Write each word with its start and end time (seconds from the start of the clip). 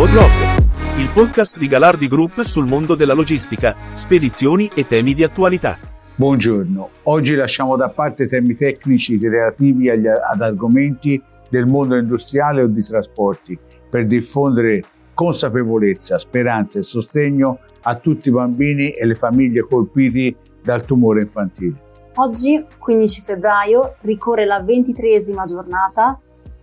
Road, 0.00 0.98
il 0.98 1.10
podcast 1.12 1.58
di 1.58 1.68
Galardi 1.68 2.08
Group 2.08 2.40
sul 2.40 2.64
mondo 2.64 2.94
della 2.94 3.12
logistica, 3.12 3.76
spedizioni 3.92 4.70
e 4.74 4.86
temi 4.86 5.12
di 5.12 5.22
attualità. 5.22 5.76
Buongiorno, 6.16 6.88
oggi 7.02 7.34
lasciamo 7.34 7.76
da 7.76 7.90
parte 7.90 8.26
temi 8.26 8.56
tecnici 8.56 9.18
relativi 9.18 9.90
agli, 9.90 10.06
ad 10.06 10.40
argomenti 10.40 11.22
del 11.50 11.66
mondo 11.66 11.96
industriale 11.96 12.62
o 12.62 12.66
di 12.66 12.82
trasporti 12.82 13.58
per 13.90 14.06
diffondere 14.06 14.82
consapevolezza, 15.12 16.16
speranza 16.16 16.78
e 16.78 16.82
sostegno 16.82 17.58
a 17.82 17.94
tutti 17.96 18.30
i 18.30 18.32
bambini 18.32 18.92
e 18.92 19.04
le 19.04 19.14
famiglie 19.14 19.66
colpiti 19.68 20.34
dal 20.62 20.86
tumore 20.86 21.20
infantile. 21.20 21.74
Oggi, 22.14 22.64
15 22.78 23.20
febbraio, 23.20 23.96
ricorre 24.00 24.46
la 24.46 24.62
ventitresima 24.62 25.44
giornata 25.44 26.18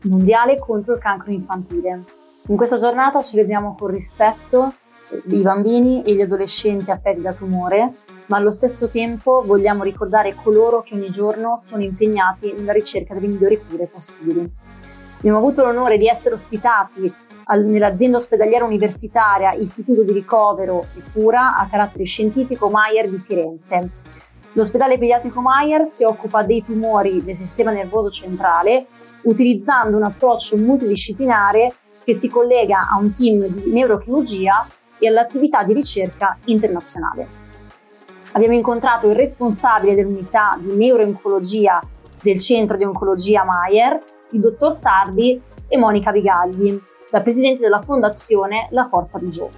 mondiale 0.05 0.57
contro 0.57 0.95
il 0.95 0.99
cancro 0.99 1.31
infantile. 1.31 2.03
In 2.49 2.55
questa 2.55 2.77
giornata 2.77 3.21
celebriamo 3.21 3.75
con 3.77 3.89
rispetto 3.89 4.73
i 5.25 5.41
bambini 5.41 6.03
e 6.03 6.15
gli 6.15 6.21
adolescenti 6.21 6.89
affetti 6.89 7.19
da 7.19 7.33
tumore, 7.33 7.93
ma 8.27 8.37
allo 8.37 8.51
stesso 8.51 8.87
tempo 8.87 9.43
vogliamo 9.45 9.83
ricordare 9.83 10.33
coloro 10.33 10.81
che 10.81 10.93
ogni 10.93 11.09
giorno 11.09 11.57
sono 11.57 11.83
impegnati 11.83 12.53
nella 12.53 12.71
ricerca 12.71 13.13
delle 13.13 13.27
migliori 13.27 13.61
cure 13.67 13.85
possibili. 13.87 14.49
Abbiamo 15.17 15.39
avuto 15.39 15.65
l'onore 15.65 15.97
di 15.97 16.07
essere 16.07 16.35
ospitati 16.35 17.13
nell'azienda 17.65 18.15
ospedaliera 18.15 18.63
universitaria 18.63 19.51
Istituto 19.51 20.03
di 20.03 20.13
Ricovero 20.13 20.87
e 20.95 21.01
Cura 21.11 21.57
a 21.57 21.67
carattere 21.69 22.05
scientifico 22.05 22.69
Maier 22.69 23.09
di 23.09 23.17
Firenze. 23.17 23.89
L'ospedale 24.53 24.97
pediatrico 24.97 25.41
Maier 25.41 25.85
si 25.85 26.05
occupa 26.05 26.43
dei 26.43 26.63
tumori 26.63 27.21
del 27.25 27.35
sistema 27.35 27.71
nervoso 27.71 28.09
centrale 28.09 28.85
utilizzando 29.23 29.97
un 29.97 30.03
approccio 30.03 30.55
multidisciplinare 30.55 31.73
che 32.07 32.13
si 32.13 32.29
collega 32.29 32.87
a 32.89 32.97
un 32.97 33.11
team 33.11 33.47
di 33.47 33.69
neurochirurgia 33.69 34.65
e 34.97 35.09
all'attività 35.09 35.63
di 35.63 35.73
ricerca 35.73 36.37
internazionale. 36.45 37.27
Abbiamo 38.31 38.53
incontrato 38.53 39.09
il 39.09 39.15
responsabile 39.15 39.93
dell'unità 39.93 40.57
di 40.57 40.71
neurooncologia 40.73 41.81
del 42.21 42.39
centro 42.39 42.77
di 42.77 42.85
oncologia 42.85 43.43
Maier, 43.43 43.99
il 44.29 44.39
dottor 44.39 44.71
Sardi 44.71 45.41
e 45.67 45.77
Monica 45.77 46.13
Bigagli, 46.13 46.79
la 47.09 47.19
presidente 47.19 47.59
della 47.59 47.81
fondazione 47.81 48.69
La 48.71 48.87
Forza 48.87 49.19
di 49.19 49.27
Gio. 49.27 49.49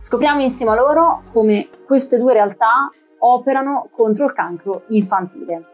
Scopriamo 0.00 0.40
insieme 0.40 0.72
a 0.72 0.74
loro 0.74 1.22
come 1.32 1.68
queste 1.86 2.18
due 2.18 2.32
realtà 2.32 2.90
operano 3.18 3.90
contro 3.92 4.24
il 4.24 4.32
cancro 4.32 4.82
infantile. 4.88 5.68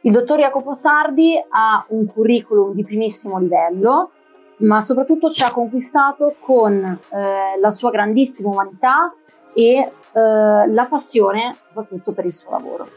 Il 0.00 0.12
dottor 0.12 0.38
Jacopo 0.38 0.72
Sardi 0.72 1.38
ha 1.50 1.84
un 1.88 2.06
curriculum 2.06 2.72
di 2.72 2.84
primissimo 2.84 3.38
livello, 3.38 4.12
ma 4.60 4.80
soprattutto 4.80 5.30
ci 5.30 5.42
ha 5.42 5.52
conquistato 5.52 6.36
con 6.40 6.72
eh, 6.74 7.58
la 7.58 7.70
sua 7.70 7.90
grandissima 7.90 8.50
umanità 8.50 9.12
e 9.54 9.76
eh, 9.76 9.92
la 10.12 10.86
passione 10.88 11.56
soprattutto 11.62 12.12
per 12.12 12.24
il 12.24 12.34
suo 12.34 12.50
lavoro. 12.50 12.88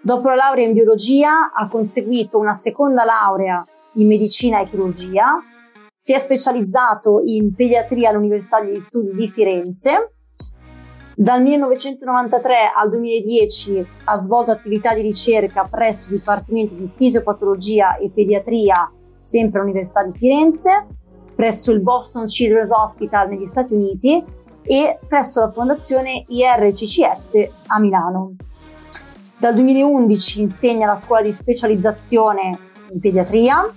Dopo 0.00 0.28
la 0.28 0.34
laurea 0.34 0.66
in 0.66 0.72
biologia 0.72 1.52
ha 1.52 1.68
conseguito 1.68 2.38
una 2.38 2.54
seconda 2.54 3.04
laurea 3.04 3.64
in 3.94 4.08
medicina 4.08 4.60
e 4.60 4.68
chirurgia, 4.68 5.38
si 5.96 6.12
è 6.12 6.18
specializzato 6.18 7.22
in 7.24 7.54
pediatria 7.54 8.10
all'Università 8.10 8.60
degli 8.60 8.80
Studi 8.80 9.12
di 9.12 9.28
Firenze 9.28 10.14
dal 11.14 11.42
1993 11.42 12.72
al 12.74 12.88
2010 12.88 13.86
ha 14.04 14.18
svolto 14.18 14.50
attività 14.50 14.94
di 14.94 15.02
ricerca 15.02 15.62
presso 15.70 16.08
i 16.08 16.16
dipartimenti 16.16 16.74
di 16.74 16.90
fisiopatologia 16.92 17.96
e 17.98 18.10
pediatria, 18.10 18.90
sempre 19.22 19.60
all'Università 19.60 20.02
di 20.02 20.12
Firenze, 20.16 20.86
presso 21.34 21.70
il 21.70 21.80
Boston 21.80 22.26
Children's 22.26 22.70
Hospital 22.70 23.28
negli 23.28 23.44
Stati 23.44 23.72
Uniti 23.72 24.22
e 24.64 24.98
presso 25.06 25.40
la 25.40 25.50
fondazione 25.50 26.24
IRCCS 26.28 27.48
a 27.68 27.78
Milano. 27.78 28.34
Dal 29.38 29.54
2011 29.54 30.40
insegna 30.40 30.86
alla 30.86 30.96
scuola 30.96 31.22
di 31.22 31.32
specializzazione 31.32 32.58
in 32.90 33.00
pediatria 33.00 33.68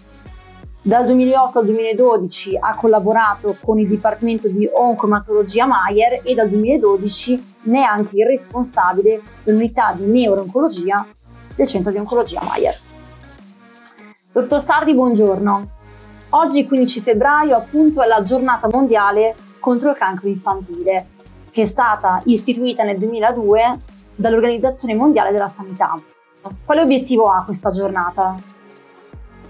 dal 0.81 1.03
2008 1.05 1.57
al 1.57 1.65
2012 1.65 2.57
ha 2.59 2.75
collaborato 2.75 3.57
con 3.59 3.79
il 3.79 3.87
Dipartimento 3.87 4.47
di 4.47 4.69
Oncomatologia 4.71 5.65
Maier 5.65 6.21
e 6.23 6.35
dal 6.35 6.47
2012 6.47 7.55
ne 7.63 7.79
è 7.79 7.83
anche 7.83 8.17
il 8.17 8.27
responsabile 8.27 9.19
dell'unità 9.43 9.93
di 9.93 10.05
neurooncologia 10.05 11.03
del 11.55 11.65
Centro 11.65 11.91
di 11.91 11.97
Oncologia 11.97 12.43
Maier. 12.43 12.84
Dottor 14.35 14.61
Sardi, 14.61 14.93
buongiorno. 14.93 15.69
Oggi, 16.31 16.67
15 16.67 16.99
febbraio, 16.99 17.55
appunto, 17.55 18.01
è 18.01 18.05
la 18.05 18.21
giornata 18.21 18.67
mondiale 18.69 19.33
contro 19.61 19.91
il 19.91 19.95
cancro 19.95 20.27
infantile, 20.27 21.05
che 21.51 21.61
è 21.61 21.65
stata 21.65 22.21
istituita 22.25 22.83
nel 22.83 22.97
2002 22.97 23.79
dall'Organizzazione 24.13 24.93
Mondiale 24.93 25.31
della 25.31 25.47
Sanità. 25.47 25.97
Quale 26.65 26.81
obiettivo 26.81 27.27
ha 27.27 27.45
questa 27.45 27.69
giornata? 27.69 28.35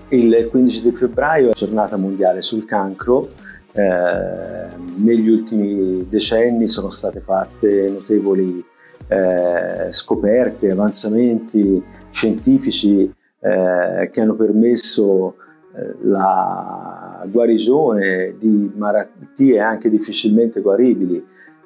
Il 0.10 0.48
15 0.52 0.84
di 0.84 0.92
febbraio 0.92 1.46
è 1.46 1.48
la 1.48 1.54
giornata 1.54 1.98
mondiale 1.98 2.44
sul 2.44 2.66
cancro. 2.66 3.30
Eh, 3.72 4.68
negli 4.98 5.30
ultimi 5.30 6.08
decenni 6.08 6.68
sono 6.68 6.92
state 6.92 7.22
fatte 7.22 7.90
notevoli 7.90 8.64
eh, 9.08 9.92
scoperte, 9.92 10.70
avanzamenti 10.70 11.84
scientifici 12.12 13.12
eh, 13.46 14.10
che 14.10 14.22
hanno 14.22 14.34
permesso 14.34 15.36
eh, 15.76 15.96
la 16.02 17.24
guarigione 17.30 18.36
di 18.40 18.72
malattie 18.76 19.60
anche 19.60 19.90
difficilmente 19.90 20.62
guaribili 20.62 21.24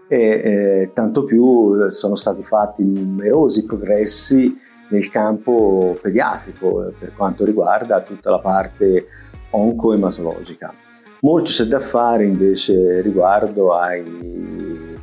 e 0.08 0.20
eh, 0.20 0.92
tanto 0.94 1.24
più 1.24 1.90
sono 1.90 2.16
stati 2.16 2.44
fatti 2.44 2.84
numerosi 2.84 3.66
progressi 3.66 4.54
nel 4.90 5.10
campo 5.10 5.98
pediatrico 6.02 6.88
eh, 6.88 6.94
per 7.00 7.14
quanto 7.16 7.46
riguarda 7.46 8.02
tutta 8.02 8.32
la 8.32 8.40
parte 8.40 9.06
oncoematologica. 9.52 10.74
Molto 11.22 11.50
c'è 11.50 11.66
da 11.66 11.80
fare 11.80 12.26
invece 12.26 13.02
riguardo 13.02 13.74
ai 13.74 14.98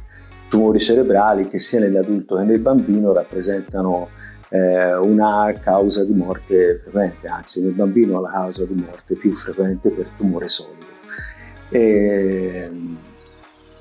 tumori 0.49 0.79
cerebrali 0.79 1.49
che 1.49 1.59
sia 1.59 1.81
nell'adulto 1.81 2.37
che 2.37 2.45
nel 2.45 2.61
bambino 2.61 3.13
rappresentano 3.13 4.09
eh, 4.49 4.97
una 4.97 5.53
causa 5.61 6.05
di 6.05 6.13
morte 6.13 6.79
frequente, 6.79 7.29
anzi 7.29 7.63
nel 7.63 7.73
bambino 7.73 8.21
la 8.21 8.31
causa 8.31 8.65
di 8.65 8.75
morte 8.75 9.15
più 9.15 9.33
frequente 9.33 9.91
per 9.91 10.11
tumore 10.17 10.49
solido. 10.49 10.85
E, 11.69 12.71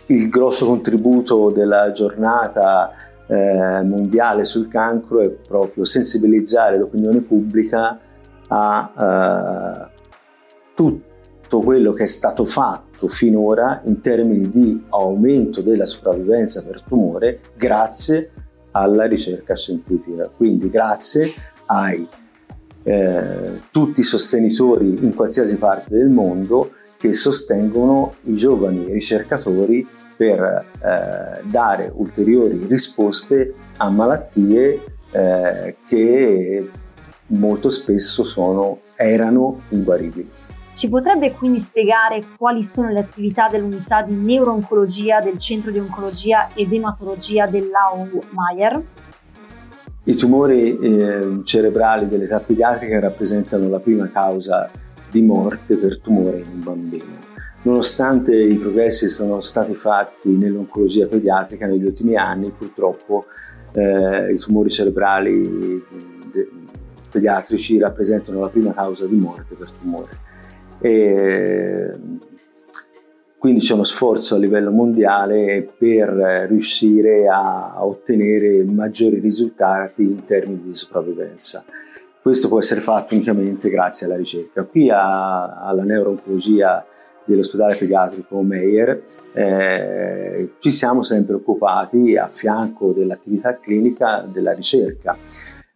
il 0.08 0.30
grosso 0.30 0.68
contributo 0.68 1.50
della 1.50 1.92
giornata 1.92 2.92
eh, 3.28 3.82
mondiale 3.84 4.46
sul 4.46 4.68
cancro 4.68 5.22
è 5.22 5.30
proprio 5.30 5.84
sensibilizzare 5.84 6.78
l'opinione 6.78 7.22
pubblica 7.22 8.00
a 8.48 9.90
eh, 9.90 10.02
tutto 10.76 11.60
quello 11.60 11.94
che 11.94 12.04
è 12.04 12.08
stato 12.08 12.46
fatto 12.46 13.08
finora 13.08 13.82
in 13.86 14.00
termini 14.00 14.48
di 14.50 14.84
aumento 14.90 15.62
della 15.62 15.86
sopravvivenza 15.86 16.64
per 16.64 16.82
tumore 16.82 17.40
grazie 17.56 18.32
alla 18.76 19.06
ricerca 19.06 19.56
scientifica. 19.56 20.30
Quindi 20.36 20.70
grazie 20.70 21.34
ai 21.68 22.08
eh, 22.84 23.62
tutti 23.72 24.02
i 24.02 24.04
sostenitori 24.04 25.04
in 25.04 25.16
qualsiasi 25.16 25.56
parte 25.56 25.96
del 25.96 26.10
mondo 26.10 26.72
che 26.98 27.14
sostengono 27.14 28.16
i 28.24 28.36
giovani 28.36 28.92
ricercatori 28.92 29.88
per 30.16 30.42
eh, 30.44 31.44
dare 31.48 31.92
ulteriori 31.94 32.66
risposte 32.68 33.54
a 33.78 33.90
malattie 33.90 34.84
eh, 35.12 35.76
che 35.88 36.70
molto 37.28 37.70
spesso 37.70 38.24
sono, 38.24 38.80
erano 38.96 39.62
inguaribili. 39.70 40.30
Ci 40.76 40.90
potrebbe 40.90 41.32
quindi 41.32 41.60
spiegare 41.60 42.22
quali 42.38 42.62
sono 42.62 42.90
le 42.90 43.00
attività 43.00 43.48
dell'unità 43.48 44.02
di 44.02 44.14
neurooncologia 44.14 45.22
del 45.22 45.38
Centro 45.38 45.72
di 45.72 45.80
Oncologia 45.80 46.50
ed 46.54 46.74
Ematologia 46.74 47.48
dell'AU 47.48 48.22
Maier? 48.32 48.84
I 50.04 50.16
tumori 50.16 50.78
eh, 50.78 51.40
cerebrali 51.46 52.10
dell'età 52.10 52.42
pediatrica 52.42 53.00
rappresentano 53.00 53.70
la 53.70 53.80
prima 53.80 54.10
causa 54.10 54.70
di 55.10 55.22
morte 55.22 55.78
per 55.78 55.98
tumore 56.00 56.40
in 56.40 56.48
un 56.52 56.62
bambino. 56.62 57.24
Nonostante 57.62 58.36
i 58.36 58.56
progressi 58.56 59.08
sono 59.08 59.40
stati 59.40 59.76
fatti 59.76 60.36
nell'oncologia 60.36 61.08
pediatrica 61.08 61.68
negli 61.68 61.86
ultimi 61.86 62.18
anni, 62.18 62.50
purtroppo 62.50 63.28
eh, 63.72 64.34
i 64.34 64.38
tumori 64.38 64.70
cerebrali 64.70 65.82
de- 66.30 66.50
pediatrici 67.10 67.80
rappresentano 67.80 68.42
la 68.42 68.50
prima 68.50 68.74
causa 68.74 69.06
di 69.06 69.16
morte 69.16 69.56
per 69.56 69.70
tumore. 69.72 70.24
E 70.80 72.00
quindi 73.46 73.64
c'è 73.64 73.74
uno 73.74 73.84
sforzo 73.84 74.34
a 74.34 74.40
livello 74.40 74.72
mondiale 74.72 75.68
per 75.78 76.48
riuscire 76.50 77.28
a 77.28 77.86
ottenere 77.86 78.64
maggiori 78.64 79.20
risultati 79.20 80.02
in 80.02 80.24
termini 80.24 80.64
di 80.64 80.74
sopravvivenza. 80.74 81.64
Questo 82.24 82.48
può 82.48 82.58
essere 82.58 82.82
fatto 82.82 83.14
unicamente 83.14 83.70
grazie 83.70 84.08
alla 84.08 84.16
ricerca. 84.16 84.64
Qui 84.64 84.90
a, 84.90 85.60
alla 85.60 85.84
neurooncologia 85.84 86.84
dell'ospedale 87.24 87.76
pediatrico 87.76 88.42
Meyer 88.42 89.04
eh, 89.32 90.54
ci 90.58 90.72
siamo 90.72 91.04
sempre 91.04 91.36
occupati 91.36 92.18
a 92.18 92.28
fianco 92.28 92.94
dell'attività 92.94 93.60
clinica 93.60 94.26
della 94.28 94.54
ricerca, 94.54 95.16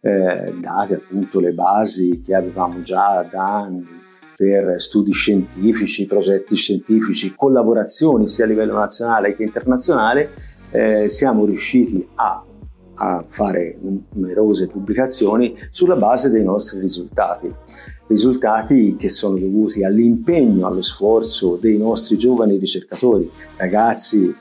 eh, 0.00 0.54
date 0.58 0.94
appunto 0.94 1.38
le 1.38 1.52
basi 1.52 2.20
che 2.20 2.34
avevamo 2.34 2.82
già 2.82 3.24
da 3.30 3.44
anni 3.44 3.99
per 4.40 4.80
studi 4.80 5.12
scientifici, 5.12 6.06
progetti 6.06 6.56
scientifici, 6.56 7.34
collaborazioni 7.36 8.26
sia 8.26 8.44
a 8.44 8.46
livello 8.46 8.72
nazionale 8.72 9.36
che 9.36 9.42
internazionale, 9.42 10.30
eh, 10.70 11.10
siamo 11.10 11.44
riusciti 11.44 12.08
a 12.14 12.42
a 13.02 13.24
fare 13.26 13.78
numerose 14.12 14.66
pubblicazioni 14.66 15.56
sulla 15.70 15.96
base 15.96 16.28
dei 16.28 16.44
nostri 16.44 16.80
risultati. 16.80 17.50
Risultati 18.06 18.96
che 18.96 19.08
sono 19.08 19.38
dovuti 19.38 19.82
all'impegno, 19.84 20.66
allo 20.66 20.82
sforzo 20.82 21.56
dei 21.58 21.78
nostri 21.78 22.18
giovani 22.18 22.58
ricercatori, 22.58 23.30
ragazzi 23.56 24.34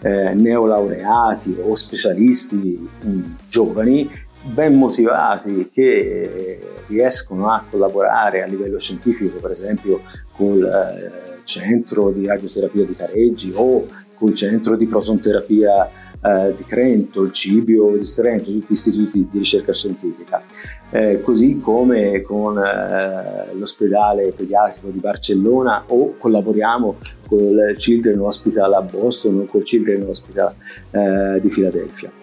eh, 0.00 0.34
neolaureati 0.34 1.56
o 1.62 1.76
specialisti 1.76 2.88
mh, 3.02 3.08
mm, 3.08 3.22
giovani, 3.48 4.10
ben 4.42 4.76
motivati 4.76 5.70
che 5.72 6.60
riescono 6.86 7.50
a 7.50 7.64
collaborare 7.68 8.42
a 8.42 8.46
livello 8.46 8.78
scientifico, 8.78 9.38
per 9.38 9.50
esempio 9.50 10.02
col 10.32 10.64
eh, 10.64 11.40
centro 11.44 12.10
di 12.10 12.26
radioterapia 12.26 12.84
di 12.84 12.94
Careggi 12.94 13.52
o 13.54 13.86
col 14.14 14.34
centro 14.34 14.76
di 14.76 14.86
protonterapia 14.86 15.90
eh, 16.24 16.54
di 16.56 16.64
Trento, 16.64 17.22
il 17.22 17.32
Cibio 17.32 17.96
di 17.96 18.04
Trento, 18.04 18.52
tutti 18.52 18.72
istituti 18.72 19.28
di 19.30 19.38
ricerca 19.38 19.72
scientifica, 19.72 20.42
eh, 20.90 21.20
così 21.20 21.58
come 21.60 22.22
con 22.22 22.58
eh, 22.58 23.54
l'ospedale 23.54 24.32
pediatrico 24.32 24.88
di 24.88 24.98
Barcellona 24.98 25.84
o 25.88 26.16
collaboriamo 26.16 26.98
con 27.26 27.40
il 27.40 27.74
Children 27.76 28.20
Hospital 28.20 28.72
a 28.74 28.82
Boston 28.82 29.40
o 29.40 29.46
col 29.46 29.64
Children 29.64 30.06
Hospital 30.08 30.54
eh, 30.90 31.40
di 31.40 31.50
Filadelfia. 31.50 32.21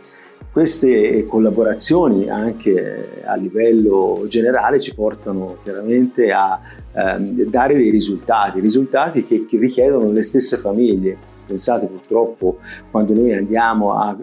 Queste 0.51 1.25
collaborazioni 1.27 2.29
anche 2.29 3.21
a 3.23 3.35
livello 3.35 4.25
generale 4.27 4.79
ci 4.79 4.93
portano 4.93 5.57
chiaramente 5.63 6.31
a 6.31 6.59
ehm, 6.91 7.43
dare 7.45 7.75
dei 7.75 7.89
risultati, 7.89 8.59
risultati 8.59 9.25
che, 9.25 9.45
che 9.45 9.57
richiedono 9.57 10.11
le 10.11 10.23
stesse 10.23 10.57
famiglie, 10.57 11.17
Pensate 11.49 11.87
purtroppo 11.87 12.59
quando 12.91 13.15
noi 13.15 13.33
andiamo 13.33 13.93
a 13.93 14.15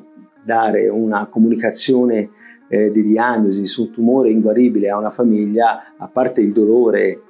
dare 0.44 0.86
una 0.86 1.26
comunicazione 1.26 2.30
eh, 2.68 2.92
di 2.92 3.02
diagnosi 3.02 3.66
su 3.66 3.82
un 3.82 3.90
tumore 3.90 4.30
inguaribile 4.30 4.90
a 4.90 4.96
una 4.96 5.10
famiglia, 5.10 5.96
a 5.98 6.06
parte 6.06 6.40
il 6.40 6.52
dolore 6.52 7.20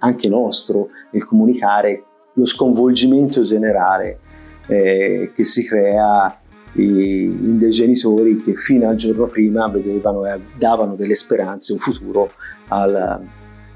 anche 0.00 0.28
nostro 0.28 0.88
nel 1.12 1.24
comunicare, 1.24 2.04
lo 2.32 2.44
sconvolgimento 2.44 3.42
generale 3.42 4.18
eh, 4.66 5.30
che 5.32 5.44
si 5.44 5.64
crea 5.64 6.36
dei 6.74 7.70
genitori 7.70 8.42
che 8.42 8.54
fino 8.54 8.88
al 8.88 8.96
giorno 8.96 9.26
prima 9.26 9.68
vedevano 9.68 10.26
e 10.26 10.40
davano 10.56 10.94
delle 10.94 11.14
speranze, 11.14 11.72
un 11.72 11.78
futuro 11.78 12.30
al, 12.68 13.20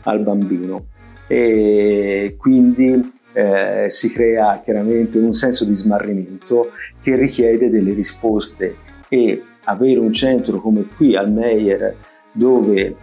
al 0.02 0.20
bambino. 0.20 0.86
E 1.26 2.34
quindi 2.38 3.12
eh, 3.32 3.86
si 3.88 4.10
crea 4.10 4.60
chiaramente 4.64 5.18
un 5.18 5.32
senso 5.32 5.64
di 5.64 5.74
smarrimento 5.74 6.72
che 7.00 7.14
richiede 7.14 7.70
delle 7.70 7.92
risposte 7.92 8.76
e 9.08 9.42
avere 9.64 10.00
un 10.00 10.12
centro 10.12 10.60
come 10.60 10.86
qui 10.96 11.14
al 11.14 11.30
Meyer 11.30 11.94
dove 12.32 12.96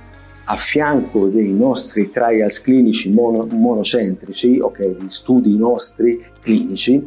a 0.47 0.57
fianco 0.57 1.27
dei 1.27 1.53
nostri 1.53 2.11
trials 2.11 2.61
clinici 2.61 3.11
mono, 3.11 3.47
monocentrici, 3.49 4.59
ok, 4.59 4.97
di 4.97 5.09
studi 5.09 5.57
nostri 5.57 6.23
clinici, 6.41 7.03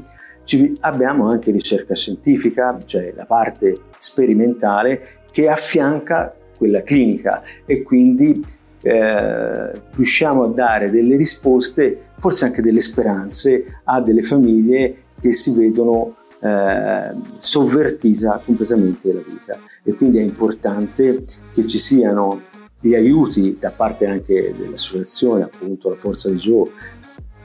abbiamo 0.80 1.28
anche 1.28 1.50
ricerca 1.50 1.94
scientifica, 1.94 2.80
cioè 2.84 3.12
la 3.14 3.26
parte 3.26 3.80
sperimentale 3.98 5.20
che 5.30 5.48
affianca 5.48 6.34
quella 6.56 6.82
clinica 6.82 7.42
e 7.66 7.82
quindi 7.82 8.44
eh, 8.80 9.72
riusciamo 9.94 10.44
a 10.44 10.48
dare 10.48 10.90
delle 10.90 11.16
risposte, 11.16 12.06
forse 12.18 12.46
anche 12.46 12.62
delle 12.62 12.80
speranze 12.80 13.80
a 13.84 14.00
delle 14.00 14.22
famiglie 14.22 15.04
che 15.20 15.32
si 15.32 15.54
vedono 15.54 16.16
eh, 16.40 17.12
sovvertita 17.38 18.40
completamente 18.44 19.12
la 19.12 19.20
vita. 19.20 19.58
E 19.82 19.92
quindi 19.94 20.18
è 20.18 20.22
importante 20.22 21.24
che 21.52 21.66
ci 21.66 21.78
siano 21.78 22.42
gli 22.80 22.94
aiuti 22.94 23.56
da 23.58 23.70
parte 23.70 24.06
anche 24.06 24.54
dell'associazione, 24.56 25.42
appunto 25.42 25.90
la 25.90 25.96
Forza 25.96 26.30
di 26.30 26.36
Gio, 26.36 26.70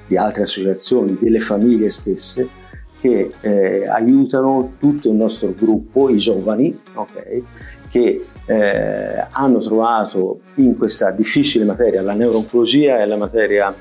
di 0.07 0.17
altre 0.17 0.43
associazioni, 0.43 1.17
delle 1.19 1.39
famiglie 1.39 1.89
stesse 1.89 2.61
che 3.03 3.33
eh, 3.41 3.85
aiutano 3.85 4.75
tutto 4.79 5.09
il 5.09 5.15
nostro 5.15 5.53
gruppo, 5.53 6.09
i 6.09 6.15
giovani, 6.15 6.73
okay, 6.93 7.43
che 7.89 8.27
eh, 8.45 9.27
hanno 9.29 9.57
trovato 9.57 10.39
in 10.55 10.77
questa 10.77 11.11
difficile 11.11 11.65
materia, 11.65 12.01
la 12.01 12.13
neurooncologia 12.13 12.99
è 12.99 13.05
la 13.05 13.17
materia 13.17 13.75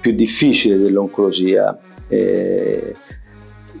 più 0.00 0.12
difficile 0.12 0.78
dell'oncologia 0.78 1.78
eh, 2.08 2.94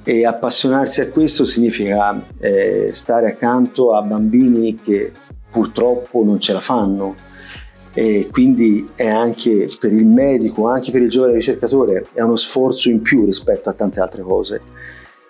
e 0.04 0.26
appassionarsi 0.26 1.00
a 1.00 1.08
questo 1.08 1.46
significa 1.46 2.22
eh, 2.38 2.90
stare 2.92 3.28
accanto 3.28 3.94
a 3.94 4.02
bambini 4.02 4.78
che 4.78 5.10
purtroppo 5.50 6.22
non 6.22 6.38
ce 6.38 6.52
la 6.52 6.60
fanno 6.60 7.16
e 7.92 8.28
quindi 8.30 8.88
è 8.94 9.08
anche 9.08 9.68
per 9.78 9.92
il 9.92 10.06
medico, 10.06 10.68
anche 10.68 10.90
per 10.90 11.02
il 11.02 11.08
giovane 11.08 11.34
ricercatore, 11.34 12.06
è 12.12 12.22
uno 12.22 12.36
sforzo 12.36 12.88
in 12.88 13.02
più 13.02 13.24
rispetto 13.24 13.68
a 13.68 13.72
tante 13.72 14.00
altre 14.00 14.22
cose. 14.22 14.60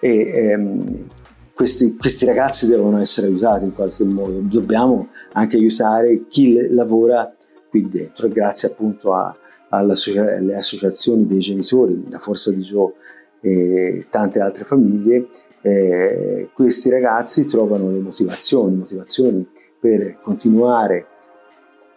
E, 0.01 0.19
ehm, 0.19 1.07
questi, 1.55 1.97
questi, 1.97 2.25
ragazzi 2.25 2.67
devono 2.67 2.99
essere 2.99 3.27
aiutati 3.27 3.65
in 3.65 3.75
qualche 3.75 4.05
modo, 4.05 4.39
dobbiamo 4.41 5.09
anche 5.33 5.57
aiutare 5.57 6.27
chi 6.29 6.69
lavora 6.71 7.35
qui 7.69 7.87
dentro 7.87 8.29
grazie 8.29 8.69
appunto 8.69 9.13
a, 9.13 9.37
alle 9.69 10.57
associazioni 10.57 11.27
dei 11.27 11.39
genitori, 11.39 12.03
la 12.09 12.19
Forza 12.19 12.51
di 12.51 12.63
Gio 12.63 12.95
e 13.41 14.07
tante 14.11 14.41
altre 14.41 14.65
famiglie, 14.65 15.29
eh, 15.63 16.49
questi 16.55 16.89
ragazzi 16.89 17.47
trovano 17.47 17.91
le 17.91 18.01
motivazioni, 18.01 18.77
motivazioni 18.77 19.47
per 19.79 20.19
continuare 20.23 21.07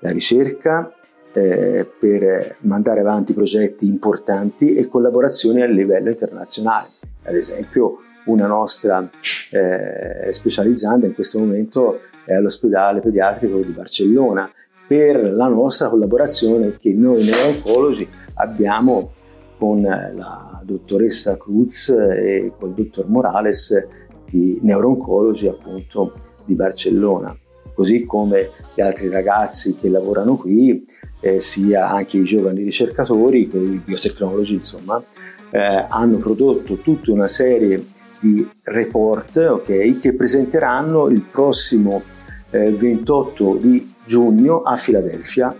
la 0.04 0.12
ricerca, 0.12 0.94
eh, 1.34 1.90
per 2.00 2.58
mandare 2.60 3.00
avanti 3.00 3.34
progetti 3.34 3.88
importanti 3.88 4.76
e 4.76 4.88
collaborazioni 4.88 5.62
a 5.62 5.66
livello 5.66 6.10
internazionale. 6.10 6.88
Ad 7.24 7.36
esempio 7.36 8.00
una 8.26 8.46
nostra 8.46 9.10
eh, 9.52 10.32
specializzanda 10.32 11.08
in 11.08 11.14
questo 11.14 11.40
momento 11.40 12.02
è 12.26 12.34
all'ospedale 12.34 13.00
pediatrico 13.00 13.58
di 13.58 13.72
Barcellona 13.72 14.50
per 14.86 15.24
la 15.24 15.48
nostra 15.48 15.90
collaborazione 15.90 16.78
che 16.78 16.94
noi 16.94 17.24
neurologi 17.24 18.08
abbiamo 18.36 19.12
con 19.58 19.82
la 19.82 20.62
dottoressa 20.64 21.38
Cruz 21.38 21.90
e 21.90 22.52
col 22.58 22.74
dottor 22.74 23.08
Morales 23.08 23.88
di 24.30 24.60
neurooncologi 24.62 25.48
appunto 25.48 26.14
di 26.46 26.54
Barcellona 26.54 27.36
così 27.74 28.06
come 28.06 28.50
gli 28.76 28.82
altri 28.82 29.10
ragazzi 29.10 29.78
che 29.78 29.90
lavorano 29.90 30.36
qui 30.36 30.86
eh, 31.20 31.40
sia 31.40 31.90
anche 31.90 32.18
i 32.18 32.24
giovani 32.24 32.64
ricercatori 32.64 33.50
quei 33.50 33.82
biotecnologi 33.84 34.54
insomma 34.54 35.02
eh, 35.50 35.86
hanno 35.88 36.18
prodotto 36.18 36.78
tutta 36.78 37.12
una 37.12 37.28
serie 37.28 37.86
di 38.20 38.50
report 38.64 39.36
okay, 39.38 40.00
che 40.00 40.14
presenteranno 40.14 41.10
il 41.10 41.22
prossimo 41.22 42.02
eh, 42.50 42.72
28 42.72 43.58
di 43.62 43.94
giugno 44.06 44.62
a 44.62 44.76
Filadelfia, 44.78 45.56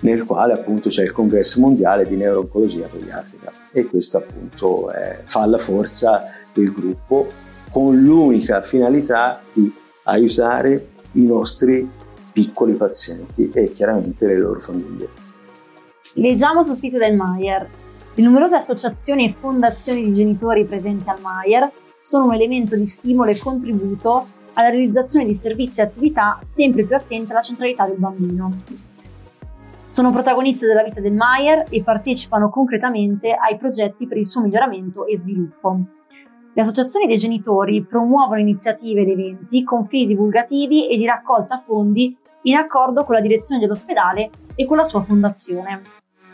nel 0.00 0.24
quale 0.24 0.52
appunto 0.52 0.88
c'è 0.88 1.04
il 1.04 1.12
congresso 1.12 1.60
mondiale 1.60 2.06
di 2.06 2.16
neurooncologia 2.16 2.88
pediatrica. 2.88 3.52
E 3.70 3.86
questo 3.86 4.18
appunto 4.18 4.90
fa 5.24 5.46
la 5.46 5.58
forza 5.58 6.24
del 6.52 6.72
gruppo 6.72 7.30
con 7.70 7.96
l'unica 7.96 8.60
finalità 8.60 9.40
di 9.52 9.72
aiutare 10.04 10.88
i 11.12 11.24
nostri 11.24 11.88
piccoli 12.32 12.74
pazienti 12.74 13.50
e 13.52 13.72
chiaramente 13.72 14.26
le 14.26 14.38
loro 14.38 14.60
famiglie. 14.60 15.08
Leggiamo 16.14 16.64
sul 16.64 16.76
sito 16.76 16.98
del 16.98 17.16
Maier 17.16 17.80
le 18.14 18.22
numerose 18.22 18.56
associazioni 18.56 19.24
e 19.24 19.32
fondazioni 19.32 20.04
di 20.04 20.12
genitori 20.12 20.66
presenti 20.66 21.08
al 21.08 21.20
Maier 21.22 21.70
sono 21.98 22.26
un 22.26 22.34
elemento 22.34 22.76
di 22.76 22.84
stimolo 22.84 23.30
e 23.30 23.38
contributo 23.38 24.26
alla 24.52 24.68
realizzazione 24.68 25.24
di 25.24 25.32
servizi 25.32 25.80
e 25.80 25.84
attività 25.84 26.36
sempre 26.42 26.84
più 26.84 26.94
attenti 26.94 27.30
alla 27.30 27.40
centralità 27.40 27.86
del 27.86 27.96
bambino. 27.96 28.54
Sono 29.86 30.10
protagoniste 30.10 30.66
della 30.66 30.82
vita 30.82 31.00
del 31.00 31.14
Maier 31.14 31.64
e 31.70 31.82
partecipano 31.82 32.50
concretamente 32.50 33.32
ai 33.32 33.56
progetti 33.56 34.06
per 34.06 34.18
il 34.18 34.26
suo 34.26 34.42
miglioramento 34.42 35.06
e 35.06 35.18
sviluppo. 35.18 35.80
Le 36.54 36.60
associazioni 36.60 37.06
dei 37.06 37.16
genitori 37.16 37.82
promuovono 37.82 38.38
iniziative 38.38 39.00
ed 39.00 39.08
eventi 39.08 39.64
con 39.64 39.86
fini 39.86 40.06
divulgativi 40.06 40.90
e 40.90 40.98
di 40.98 41.06
raccolta 41.06 41.56
fondi 41.56 42.14
in 42.42 42.56
accordo 42.56 43.04
con 43.04 43.14
la 43.14 43.22
direzione 43.22 43.58
dell'ospedale 43.58 44.28
e 44.54 44.66
con 44.66 44.76
la 44.76 44.84
sua 44.84 45.00
fondazione. 45.00 45.80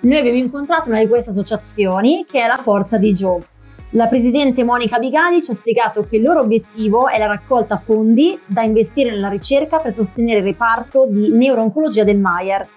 Noi 0.00 0.16
abbiamo 0.16 0.38
incontrato 0.38 0.88
una 0.88 0.98
di 0.98 1.06
queste 1.06 1.30
associazioni 1.30 2.24
che 2.28 2.42
è 2.42 2.48
la 2.48 2.56
Forza 2.56 2.98
di 2.98 3.12
Joe. 3.12 3.46
La 3.92 4.08
presidente 4.08 4.64
Monica 4.64 4.98
Bigali 4.98 5.40
ci 5.40 5.52
ha 5.52 5.54
spiegato 5.54 6.04
che 6.04 6.16
il 6.16 6.22
loro 6.22 6.40
obiettivo 6.40 7.06
è 7.06 7.16
la 7.16 7.26
raccolta 7.26 7.76
fondi 7.76 8.38
da 8.44 8.62
investire 8.62 9.10
nella 9.10 9.28
ricerca 9.28 9.78
per 9.78 9.92
sostenere 9.92 10.40
il 10.40 10.44
reparto 10.44 11.06
di 11.08 11.30
neurooncologia 11.30 12.02
del 12.02 12.18
Maier 12.18 12.68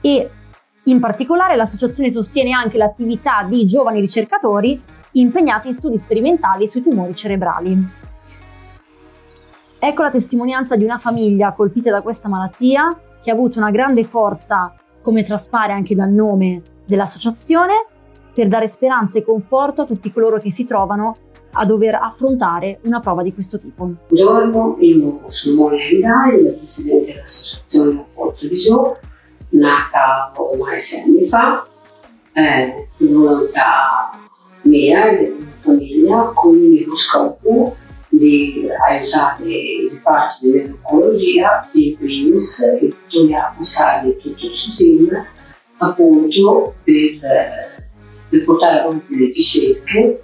e 0.00 0.30
in 0.84 0.98
particolare 0.98 1.56
l'associazione 1.56 2.10
sostiene 2.10 2.52
anche 2.52 2.78
l'attività 2.78 3.46
di 3.48 3.66
giovani 3.66 4.00
ricercatori 4.00 4.82
impegnati 5.12 5.68
in 5.68 5.74
studi 5.74 5.98
sperimentali 5.98 6.66
sui 6.66 6.82
tumori 6.82 7.14
cerebrali. 7.14 7.88
Ecco 9.78 10.02
la 10.02 10.10
testimonianza 10.10 10.76
di 10.76 10.84
una 10.84 10.98
famiglia 10.98 11.52
colpita 11.52 11.90
da 11.90 12.02
questa 12.02 12.28
malattia 12.28 12.98
che 13.22 13.30
ha 13.30 13.34
avuto 13.34 13.58
una 13.58 13.70
grande 13.70 14.04
forza, 14.04 14.74
come 15.02 15.22
traspare 15.22 15.72
anche 15.72 15.94
dal 15.94 16.10
nome 16.10 16.62
dell'associazione, 16.84 17.86
per 18.34 18.48
dare 18.48 18.68
speranza 18.68 19.18
e 19.18 19.24
conforto 19.24 19.82
a 19.82 19.86
tutti 19.86 20.12
coloro 20.12 20.38
che 20.38 20.50
si 20.50 20.64
trovano 20.64 21.16
a 21.52 21.64
dover 21.64 21.96
affrontare 21.96 22.78
una 22.82 23.00
prova 23.00 23.22
di 23.22 23.32
questo 23.32 23.58
tipo. 23.58 23.90
Buongiorno, 24.08 24.76
io 24.80 25.20
sono 25.26 25.62
Monica 25.62 25.88
Vidali, 25.88 26.42
la 26.44 26.52
presidente 26.52 27.12
dell'associazione 27.12 27.94
La 27.94 28.04
Forza 28.06 28.46
di 28.46 28.54
Gio, 28.54 28.98
nata 29.50 30.32
ormai 30.36 30.78
sei 30.78 31.02
anni 31.02 31.24
fa, 31.24 31.66
eh, 32.32 32.88
volontà 32.98 34.10
mia 34.70 35.10
e 35.10 35.16
della 35.16 35.36
mia 35.36 35.54
famiglia, 35.54 36.32
con 36.34 36.56
l'unico 36.56 36.96
scopo 36.96 37.76
di 38.08 38.66
aiutare 38.88 39.44
il 39.44 39.90
reparto 39.92 40.38
di 40.46 40.50
neurologia 40.50 41.68
in 41.72 41.96
primis 41.96 42.60
e 42.80 42.92
togliamo 43.08 43.62
Sali 43.62 44.10
e 44.10 44.16
tutto 44.16 44.46
il 44.46 44.54
suo 44.54 44.74
team 44.76 45.26
appunto 45.78 46.74
per, 46.82 47.18
per 48.28 48.44
portare 48.44 48.80
avanti 48.80 49.18
le 49.18 49.26
ricerche 49.26 50.22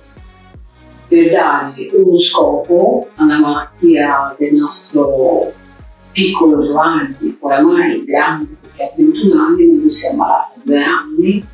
per 1.09 1.31
dare 1.31 1.89
uno 1.93 2.19
scopo 2.19 3.09
alla 3.15 3.39
malattia 3.39 4.35
del 4.37 4.55
nostro 4.55 5.53
piccolo 6.11 6.61
Giovanni, 6.61 7.37
oramai 7.41 8.05
grande 8.05 8.57
perché 8.61 8.83
ha 8.83 8.91
21 8.97 9.43
anni, 9.43 9.79
non 9.79 9.91
si 9.91 10.07
è 10.07 10.11
ammalato 10.11 10.61
due 10.65 10.83
anni 10.83 11.47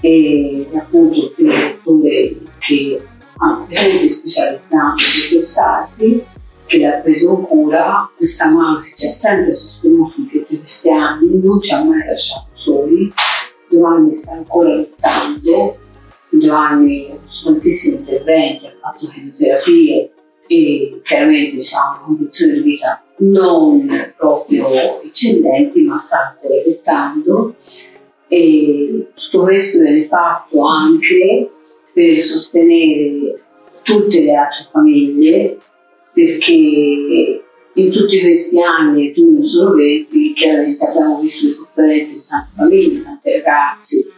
e 0.00 0.68
appunto 0.74 1.32
dottore 1.36 2.36
che 2.58 3.02
ha 3.38 3.66
di 3.68 4.08
specialità 4.08 4.94
di 5.30 5.42
Sarti 5.42 6.24
che 6.66 6.78
l'ha 6.78 6.98
preso 6.98 7.30
in 7.38 7.42
cura, 7.44 8.10
questa 8.14 8.50
mamma 8.50 8.82
che 8.82 8.92
ci 8.94 9.06
ha 9.06 9.10
sempre 9.10 9.54
sostenuto 9.54 10.14
in 10.18 10.28
tutti 10.28 10.58
questi 10.58 10.90
anni, 10.90 11.40
non 11.42 11.60
ci 11.62 11.72
ha 11.72 11.82
mai 11.82 12.04
lasciato 12.06 12.48
soli. 12.52 13.10
Giovanni 13.70 14.10
sta 14.10 14.32
ancora 14.32 14.74
lottando, 14.74 15.78
Giovanni 16.28 17.10
ha 17.10 17.16
tantissimi 17.42 17.96
interventi, 17.96 18.66
ha 18.66 18.70
fatto 18.70 19.08
chemioterapie 19.08 20.12
e 20.46 21.00
chiaramente 21.02 21.56
ha 21.74 21.90
una 21.90 22.04
condizione 22.04 22.52
di 22.54 22.60
vita 22.60 23.02
non 23.20 23.86
proprio 24.16 25.02
eccellenti, 25.02 25.82
ma 25.82 25.96
sta 25.96 26.36
ancora 26.36 26.62
lottando 26.66 27.54
e 28.28 29.06
tutto 29.14 29.42
questo 29.42 29.80
viene 29.80 30.06
fatto 30.06 30.60
anche 30.62 31.50
per 31.92 32.12
sostenere 32.12 33.42
tutte 33.82 34.20
le 34.20 34.34
altre 34.34 34.64
famiglie 34.70 35.58
perché 36.12 37.42
in 37.74 37.92
tutti 37.92 38.20
questi 38.20 38.60
anni, 38.60 39.08
e 39.08 39.10
giugno 39.12 39.42
sono 39.42 39.74
20, 39.74 40.32
chiaramente 40.34 40.84
abbiamo 40.84 41.20
visto 41.20 41.46
le 41.46 41.52
sofferenze 41.52 42.14
di 42.18 42.24
tante 42.26 42.50
famiglie, 42.54 43.02
tanti 43.02 43.30
ragazzi. 43.30 44.12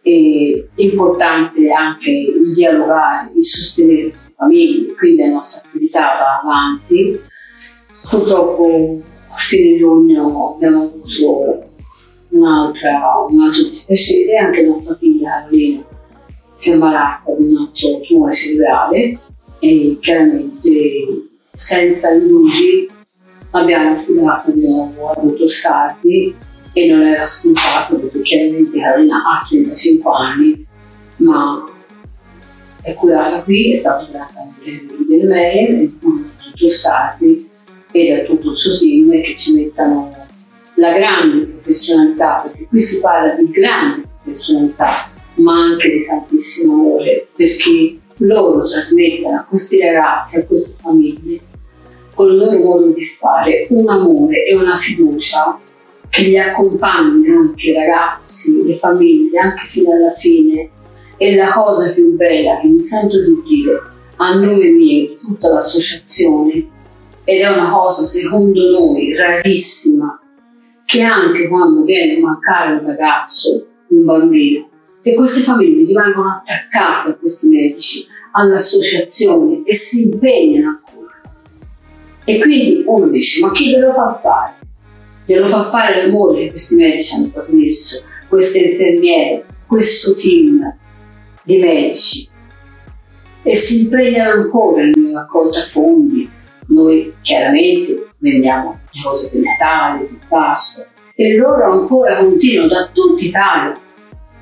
È 0.00 0.80
importante 0.82 1.70
anche 1.70 2.10
il 2.10 2.52
dialogare, 2.54 3.32
il 3.34 3.44
sostenere 3.44 4.08
queste 4.08 4.34
famiglie, 4.34 4.94
quindi 4.94 5.20
la 5.20 5.30
nostra 5.30 5.68
attività 5.68 6.00
va 6.00 6.40
avanti. 6.42 7.20
Purtroppo 8.08 9.02
a 9.30 9.36
fine 9.36 9.76
giugno 9.76 10.54
abbiamo 10.54 10.82
avuto 10.84 11.64
un'altra, 12.36 13.00
un 13.28 13.42
altro 13.42 13.64
dispiacere, 13.64 14.36
anche 14.36 14.62
nostra 14.62 14.94
figlia 14.94 15.42
Carolina 15.42 15.84
si 16.56 16.70
è 16.70 16.74
ammalata 16.74 17.34
di 17.36 17.44
un 17.44 17.56
altro 17.58 18.00
tumore 18.00 18.32
cerebrale 18.32 19.20
e 19.58 19.98
chiaramente 20.00 21.28
senza 21.52 22.12
indugi 22.12 22.88
abbiamo 23.50 23.90
affidato 23.90 24.50
di 24.50 24.66
nuovo 24.66 25.10
al 25.10 25.26
dottor 25.26 25.50
Sardi 25.50 26.34
e 26.72 26.88
non 26.88 27.02
era 27.02 27.24
scontato 27.24 27.96
perché 27.96 28.22
chiaramente 28.22 28.78
Carolina 28.78 29.16
ha 29.16 29.46
35 29.46 30.10
anni 30.14 30.66
ma 31.16 31.64
è 32.82 32.94
curata 32.94 33.42
qui, 33.42 33.70
è 33.70 33.74
stata 33.74 34.04
curata 34.04 34.54
del 34.62 35.26
Meyer, 35.26 35.80
il 35.82 35.98
dottor 36.00 36.70
Sardi 36.70 37.50
e 37.92 38.16
da 38.16 38.24
tutto 38.24 38.50
il 38.50 38.54
suo 38.54 38.78
team 38.78 39.10
che 39.10 39.34
ci 39.36 39.54
mettano 39.56 40.25
la 40.76 40.92
grande 40.92 41.46
professionalità, 41.46 42.42
perché 42.44 42.66
qui 42.66 42.80
si 42.80 43.00
parla 43.00 43.34
di 43.34 43.50
grande 43.50 44.04
professionalità 44.14 45.10
ma 45.36 45.52
anche 45.52 45.90
di 45.90 46.04
tantissimo 46.04 46.74
amore, 46.74 47.28
perché 47.34 47.98
loro 48.18 48.66
trasmettono 48.66 49.36
a 49.36 49.44
questi 49.46 49.80
ragazzi, 49.80 50.38
a 50.38 50.46
queste 50.46 50.76
famiglie, 50.80 51.40
con 52.14 52.28
il 52.28 52.36
loro 52.36 52.58
modo 52.58 52.86
di 52.88 53.04
fare, 53.04 53.66
un 53.70 53.88
amore 53.88 54.44
e 54.44 54.54
una 54.54 54.76
fiducia 54.76 55.58
che 56.08 56.22
li 56.22 56.38
accompagna 56.38 57.36
anche 57.36 57.68
i 57.68 57.74
ragazzi, 57.74 58.64
le 58.64 58.74
famiglie, 58.76 59.38
anche 59.38 59.66
fino 59.66 59.92
alla 59.92 60.10
fine. 60.10 60.70
E 61.18 61.34
la 61.34 61.50
cosa 61.52 61.92
più 61.92 62.14
bella 62.14 62.60
che 62.60 62.66
mi 62.68 62.80
sento 62.80 63.18
di 63.22 63.42
dire 63.46 63.82
a 64.16 64.34
nome 64.34 64.68
mio, 64.68 65.08
di 65.08 65.16
tutta 65.18 65.50
l'associazione, 65.50 66.68
ed 67.24 67.40
è 67.40 67.48
una 67.48 67.70
cosa 67.70 68.04
secondo 68.04 68.60
noi 68.70 69.14
rarissima, 69.14 70.20
che 70.86 71.02
anche 71.02 71.48
quando 71.48 71.82
viene 71.82 72.16
a 72.16 72.20
mancare 72.20 72.78
un 72.78 72.86
ragazzo, 72.86 73.66
un 73.88 74.04
bambino, 74.04 74.68
che 75.02 75.14
queste 75.14 75.40
famiglie 75.40 75.84
rimangono 75.84 76.42
attaccate 76.42 77.10
a 77.10 77.16
questi 77.16 77.48
medici, 77.48 78.06
all'associazione 78.32 79.62
e 79.64 79.74
si 79.74 80.10
impegnano 80.10 80.68
ancora. 80.68 81.20
E 82.24 82.38
quindi 82.38 82.84
uno 82.86 83.08
dice, 83.08 83.40
ma 83.40 83.50
chi 83.52 83.72
ve 83.72 83.80
lo 83.80 83.92
fa 83.92 84.10
fare? 84.10 84.54
Glielo 85.26 85.46
fa 85.46 85.64
fare 85.64 86.06
l'amore 86.06 86.44
che 86.44 86.48
questi 86.50 86.76
medici 86.76 87.14
hanno 87.14 87.30
trasmesso, 87.30 88.04
queste 88.28 88.58
infermiere, 88.60 89.44
questo 89.66 90.14
team 90.14 90.76
di 91.42 91.58
medici. 91.58 92.28
E 93.42 93.54
si 93.56 93.84
impegnano 93.84 94.42
ancora 94.42 94.84
nella 94.84 95.20
raccolta 95.20 95.60
fondi. 95.60 96.30
Noi 96.68 97.14
chiaramente 97.22 98.08
vendiamo 98.30 98.80
le 98.92 99.02
cose 99.02 99.30
per 99.30 99.40
Natale, 99.40 100.04
per 100.04 100.18
Pasqua, 100.28 100.86
e 101.14 101.36
loro 101.36 101.72
ancora 101.72 102.16
continuano 102.16 102.68
da 102.68 102.90
tutta 102.92 103.22
Italia 103.22 103.80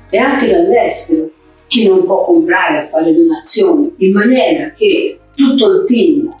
e 0.09 0.17
anche 0.17 0.47
dall'estero 0.47 1.31
chi 1.67 1.87
non 1.87 2.05
può 2.05 2.25
comprare 2.25 2.77
a 2.77 2.81
fare 2.81 3.13
donazioni, 3.13 3.93
in 3.97 4.11
maniera 4.11 4.71
che 4.71 5.19
tutto 5.33 5.71
il 5.71 5.85
team, 5.85 6.35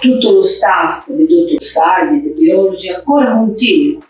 tutto 0.00 0.32
lo 0.32 0.42
staff 0.42 1.10
dei 1.10 1.26
dottor 1.26 1.62
Sardi, 1.62 2.22
dei 2.22 2.32
biologi 2.32 2.88
ancora 2.90 3.34
continua, 3.34 4.00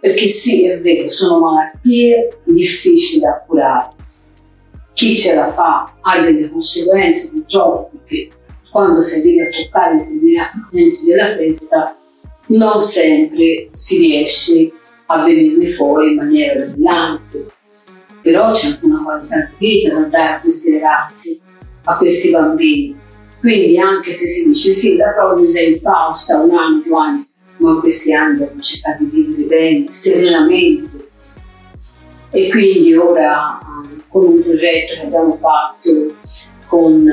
perché 0.00 0.28
sì, 0.28 0.66
è 0.68 0.80
vero, 0.80 1.08
sono 1.08 1.38
malattie 1.38 2.40
difficili 2.44 3.20
da 3.20 3.44
curare. 3.46 3.90
Chi 4.92 5.16
ce 5.16 5.34
la 5.34 5.48
fa 5.52 5.94
ha 6.00 6.20
delle 6.20 6.50
conseguenze 6.50 7.32
purtroppo, 7.32 7.90
perché 7.96 8.30
quando 8.70 9.00
si 9.00 9.20
arriva 9.20 9.44
a 9.44 9.48
toccare 9.48 9.96
determinati 9.96 10.58
punti 10.68 11.04
della 11.06 11.26
festa 11.28 11.96
non 12.48 12.80
sempre 12.80 13.68
si 13.72 13.98
riesce 13.98 14.70
a 15.06 15.24
venirne 15.24 15.68
fuori 15.68 16.10
in 16.10 16.16
maniera 16.16 16.64
brillante 16.64 17.56
però 18.28 18.52
c'è 18.52 18.68
anche 18.68 18.84
una 18.84 19.02
qualità 19.02 19.50
di 19.56 19.66
vita 19.66 19.94
da 19.94 20.06
dare 20.06 20.34
a 20.34 20.40
questi 20.40 20.72
ragazzi, 20.72 21.40
a 21.84 21.96
questi 21.96 22.30
bambini. 22.30 22.96
Quindi 23.40 23.78
anche 23.78 24.12
se 24.12 24.26
si 24.26 24.48
dice 24.48 24.72
sì, 24.72 24.96
da 24.96 25.12
proprio 25.12 25.46
sei 25.46 25.72
infausta 25.72 26.38
un 26.38 26.50
anno, 26.54 26.82
due 26.84 26.98
anni, 26.98 27.28
ma 27.58 27.70
in 27.70 27.80
questi 27.80 28.12
anni 28.12 28.38
devono 28.38 28.60
cercare 28.60 28.98
di 28.98 29.06
vivere 29.06 29.42
bene, 29.44 29.90
serenamente. 29.90 31.08
E 32.30 32.50
quindi 32.50 32.94
ora 32.94 33.58
con 34.08 34.24
un 34.24 34.42
progetto 34.42 34.94
che 34.94 35.06
abbiamo 35.06 35.36
fatto 35.36 36.16
con 36.66 37.08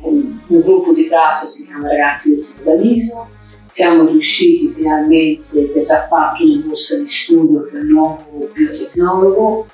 un, 0.00 0.38
gruppo 0.46 0.92
di 0.92 1.04
Prato, 1.04 1.44
si 1.44 1.66
chiama 1.66 1.88
Ragazzi 1.88 2.36
del 2.36 2.44
Feudalismo, 2.44 3.28
siamo 3.68 4.06
riusciti 4.06 4.68
finalmente 4.68 5.62
per 5.62 5.84
aver 5.84 6.00
fatto 6.00 6.42
una 6.42 6.62
borsa 6.64 6.98
di 6.98 7.08
studio 7.08 7.68
per 7.70 7.82
il 7.82 7.86
nuovo 7.86 8.50
biotecnologo 8.52 9.66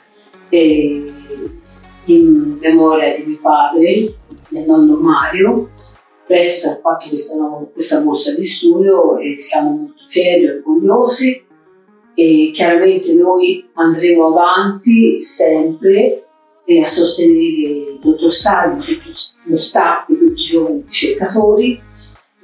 in 2.07 2.59
memoria 2.61 3.17
di 3.17 3.25
mio 3.25 3.39
padre, 3.41 4.15
del 4.49 4.67
nonno 4.67 4.97
Mario. 4.97 5.71
Presto 6.27 6.69
si 6.69 6.75
è 6.75 6.81
fatto 6.81 7.09
questa, 7.09 7.35
questa 7.73 8.01
borsa 8.01 8.35
di 8.35 8.45
studio 8.45 9.19
e 9.19 9.39
siamo 9.39 9.71
molto 9.71 10.05
fieri 10.09 10.45
e 10.45 10.51
orgogliosi 10.57 11.45
e 12.15 12.51
chiaramente 12.55 13.13
noi 13.15 13.69
andremo 13.75 14.27
avanti 14.29 15.19
sempre 15.19 16.25
a 16.67 16.85
sostenere 16.85 17.37
il 17.37 17.99
dottor 18.01 18.31
Salvi, 18.31 18.99
lo 19.45 19.57
staff, 19.57 20.07
tutti 20.07 20.41
i 20.41 20.45
giovani 20.45 20.83
ricercatori, 20.83 21.83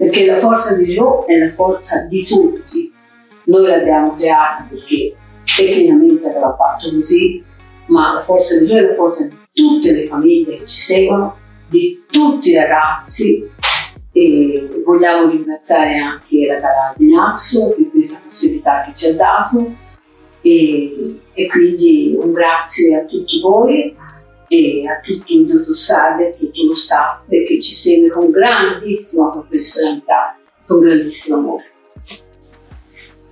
perché 0.01 0.25
la 0.25 0.37
forza 0.37 0.79
di 0.79 0.87
Joe 0.87 1.27
è 1.27 1.37
la 1.37 1.51
forza 1.51 2.07
di 2.07 2.25
tutti. 2.25 2.91
Noi 3.45 3.67
l'abbiamo 3.67 4.17
creata 4.17 4.67
perché 4.67 5.15
tecnicamente 5.45 6.27
aveva 6.27 6.51
fatto 6.51 6.91
così, 6.91 7.45
ma 7.89 8.15
la 8.15 8.21
forza 8.21 8.59
di 8.59 8.65
Joe 8.65 8.79
è 8.79 8.87
la 8.87 8.95
forza 8.95 9.27
di 9.27 9.37
tutte 9.53 9.93
le 9.93 10.05
famiglie 10.05 10.57
che 10.57 10.67
ci 10.67 10.81
seguono, 10.81 11.37
di 11.69 12.03
tutti 12.11 12.49
i 12.49 12.55
ragazzi. 12.55 13.47
E 14.13 14.83
vogliamo 14.87 15.29
ringraziare 15.29 15.99
anche 15.99 16.47
la 16.47 16.55
Canale 16.55 16.95
di 16.97 17.13
Naxo 17.13 17.75
per 17.77 17.91
questa 17.91 18.23
possibilità 18.25 18.83
che 18.87 18.93
ci 18.95 19.09
ha 19.09 19.15
dato. 19.17 19.71
E, 20.41 21.21
e, 21.35 21.47
quindi 21.47 22.17
un 22.19 22.33
grazie 22.33 22.97
a 22.97 23.05
tutti 23.05 23.39
voi 23.43 23.95
e 24.53 24.83
a 24.89 24.99
tutto 24.99 25.33
il 25.33 25.47
dottor 25.47 25.77
Sade, 25.77 26.31
a 26.31 26.33
tutto 26.33 26.65
lo 26.65 26.75
staff 26.75 27.29
che 27.29 27.61
ci 27.61 27.73
segue 27.73 28.11
con 28.11 28.33
grandissima 28.33 29.31
professionalità, 29.31 30.37
con 30.67 30.81
grandissimo 30.81 31.39
amore. 31.39 31.65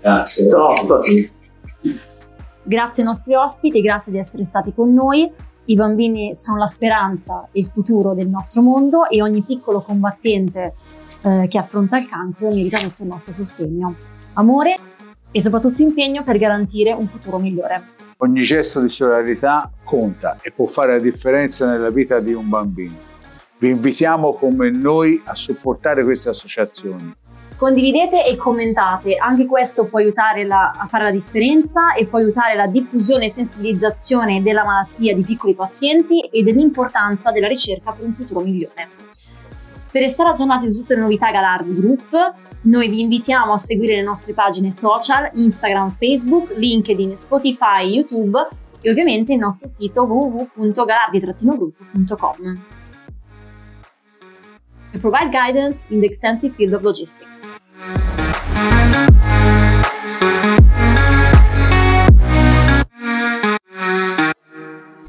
Grazie. 0.01 0.49
Top. 0.49 1.01
Grazie 2.63 3.03
ai 3.03 3.09
nostri 3.09 3.35
ospiti, 3.35 3.81
grazie 3.81 4.13
di 4.13 4.19
essere 4.19 4.45
stati 4.45 4.73
con 4.73 4.95
noi. 4.95 5.29
I 5.65 5.75
bambini 5.75 6.37
sono 6.37 6.57
la 6.57 6.69
speranza 6.69 7.49
e 7.51 7.59
il 7.59 7.67
futuro 7.67 8.15
del 8.15 8.29
nostro 8.29 8.63
mondo 8.63 9.09
e 9.09 9.21
ogni 9.21 9.43
piccolo 9.43 9.81
combattente 9.81 10.75
eh, 11.23 11.49
che 11.49 11.59
affronta 11.59 11.99
il 11.99 12.09
cancro 12.09 12.49
merita 12.51 12.79
tutto 12.79 13.03
il 13.03 13.09
nostro 13.09 13.33
sostegno, 13.33 13.93
amore 14.35 14.79
e 15.33 15.43
soprattutto 15.43 15.83
impegno 15.83 16.23
per 16.23 16.39
garantire 16.39 16.93
un 16.93 17.09
futuro 17.09 17.39
migliore. 17.39 17.98
Ogni 18.21 18.43
gesto 18.43 18.81
di 18.81 18.89
solidarietà 18.89 19.71
conta 19.85 20.39
e 20.43 20.51
può 20.51 20.67
fare 20.67 20.95
la 20.95 20.99
differenza 20.99 21.71
nella 21.71 21.91
vita 21.91 22.19
di 22.19 22.33
un 22.33 22.49
bambino. 22.49 22.97
Vi 23.59 23.69
invitiamo 23.69 24.35
come 24.35 24.71
noi 24.71 25.23
a 25.25 25.37
supportare 25.37 26.03
queste 26.03 26.29
associazioni. 26.29 27.15
Condividete 27.57 28.27
e 28.27 28.35
commentate, 28.35 29.15
anche 29.15 29.47
questo 29.47 29.85
può 29.85 30.01
aiutare 30.01 30.45
la, 30.45 30.73
a 30.77 30.89
fare 30.89 31.05
la 31.05 31.11
differenza 31.13 31.95
e 31.95 32.07
può 32.07 32.19
aiutare 32.19 32.57
la 32.57 32.67
diffusione 32.67 33.27
e 33.27 33.31
sensibilizzazione 33.31 34.43
della 34.43 34.65
malattia 34.65 35.15
di 35.15 35.23
piccoli 35.23 35.55
pazienti 35.55 36.23
e 36.23 36.43
dell'importanza 36.43 37.31
della 37.31 37.47
ricerca 37.47 37.93
per 37.93 38.05
un 38.05 38.15
futuro 38.15 38.41
migliore. 38.41 39.08
Per 39.91 40.03
restare 40.03 40.29
aggiornati 40.31 40.69
su 40.69 40.81
tutte 40.81 40.95
le 40.95 41.01
novità 41.01 41.31
Galardi 41.31 41.75
Group, 41.75 42.35
noi 42.63 42.89
vi 42.89 43.01
invitiamo 43.01 43.53
a 43.55 43.59
seguire 43.59 43.97
le 43.97 44.03
nostre 44.03 44.35
pagine 44.35 44.71
social, 44.71 45.31
Instagram, 45.33 45.97
Facebook, 45.99 46.55
LinkedIn, 46.57 47.17
Spotify, 47.17 47.87
YouTube 47.87 48.39
e 48.83 48.91
ovviamente 48.91 49.33
il 49.33 49.39
nostro 49.39 49.67
sito 49.67 50.05
www.galardi-group.com. 50.05 52.63
We 54.93 55.01
provide 55.01 55.31
guidance 55.31 55.83
in 55.89 56.01
the 56.01 56.07
extensive 56.07 56.55
field 56.55 56.75
of 56.75 56.83
logistics. 56.83 57.49